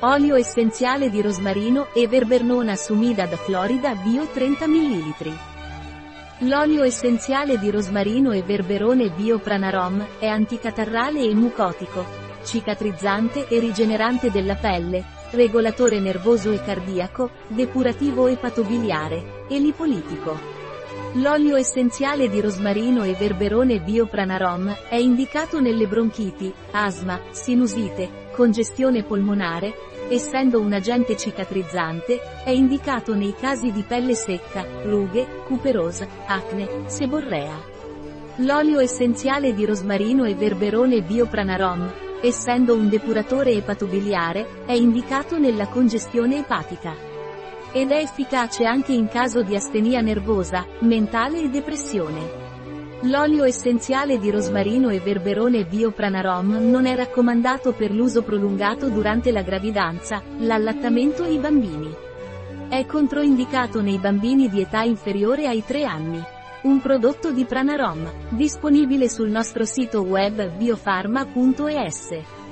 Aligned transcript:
Olio 0.00 0.36
essenziale 0.36 1.08
di 1.08 1.22
rosmarino 1.22 1.86
e 1.94 2.06
verbernona 2.06 2.76
sumida 2.76 3.24
da 3.24 3.38
Florida 3.38 3.94
Bio 3.94 4.26
30 4.26 4.66
ml. 4.66 5.38
L'olio 6.40 6.82
essenziale 6.82 7.58
di 7.58 7.70
rosmarino 7.70 8.32
e 8.32 8.42
verberone 8.42 9.08
Bio 9.08 9.38
Pranarom 9.38 10.06
è 10.18 10.26
anticatarrale 10.26 11.22
e 11.22 11.34
mucotico, 11.34 12.04
cicatrizzante 12.44 13.48
e 13.48 13.58
rigenerante 13.58 14.30
della 14.30 14.56
pelle, 14.56 15.02
regolatore 15.30 15.98
nervoso 15.98 16.52
e 16.52 16.62
cardiaco, 16.62 17.30
depurativo 17.46 18.26
e 18.26 18.36
patobiliare, 18.36 19.46
e 19.48 19.58
lipolitico. 19.58 20.55
L'olio 21.18 21.56
essenziale 21.56 22.28
di 22.28 22.42
rosmarino 22.42 23.02
e 23.02 23.14
verberone 23.14 23.80
Biopranarom 23.80 24.68
è 24.90 24.96
indicato 24.96 25.60
nelle 25.60 25.86
bronchiti, 25.86 26.52
asma, 26.72 27.18
sinusite, 27.30 28.28
congestione 28.32 29.02
polmonare, 29.02 29.72
essendo 30.10 30.60
un 30.60 30.74
agente 30.74 31.16
cicatrizzante, 31.16 32.20
è 32.44 32.50
indicato 32.50 33.14
nei 33.14 33.34
casi 33.34 33.72
di 33.72 33.80
pelle 33.80 34.14
secca, 34.14 34.62
rughe, 34.82 35.26
cuperosa, 35.46 36.06
acne, 36.26 36.82
seborrea. 36.84 37.58
L'olio 38.40 38.78
essenziale 38.80 39.54
di 39.54 39.64
rosmarino 39.64 40.24
e 40.24 40.34
verberone 40.34 41.00
Biopranarom, 41.00 41.94
essendo 42.20 42.74
un 42.74 42.90
depuratore 42.90 43.52
epatobiliare, 43.52 44.64
è 44.66 44.72
indicato 44.72 45.38
nella 45.38 45.66
congestione 45.68 46.40
epatica. 46.40 47.15
Ed 47.76 47.90
è 47.90 47.98
efficace 47.98 48.64
anche 48.64 48.94
in 48.94 49.06
caso 49.06 49.42
di 49.42 49.54
astenia 49.54 50.00
nervosa, 50.00 50.64
mentale 50.78 51.42
e 51.42 51.50
depressione. 51.50 52.44
L'olio 53.02 53.44
essenziale 53.44 54.18
di 54.18 54.30
rosmarino 54.30 54.88
e 54.88 54.98
verberone 54.98 55.66
Biopranarom 55.66 56.70
non 56.70 56.86
è 56.86 56.96
raccomandato 56.96 57.74
per 57.74 57.90
l'uso 57.90 58.22
prolungato 58.22 58.88
durante 58.88 59.30
la 59.30 59.42
gravidanza, 59.42 60.22
l'allattamento 60.38 61.22
e 61.24 61.34
i 61.34 61.38
bambini. 61.38 61.94
È 62.66 62.86
controindicato 62.86 63.82
nei 63.82 63.98
bambini 63.98 64.48
di 64.48 64.62
età 64.62 64.80
inferiore 64.80 65.46
ai 65.46 65.62
3 65.62 65.84
anni. 65.84 66.22
Un 66.62 66.80
prodotto 66.80 67.30
di 67.30 67.44
Pranarom, 67.44 68.10
disponibile 68.30 69.10
sul 69.10 69.28
nostro 69.28 69.66
sito 69.66 70.00
web 70.00 70.48
biofarma.es. 70.56 72.45